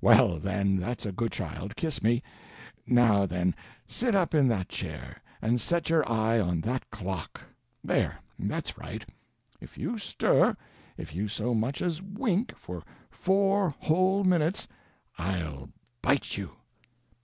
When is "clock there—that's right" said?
6.90-9.06